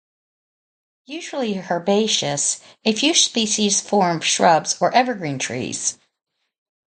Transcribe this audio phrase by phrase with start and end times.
[1.05, 5.99] Usually herbaceous, a few species form shrubs or evergreen trees.